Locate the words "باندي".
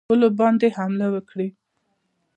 0.39-0.67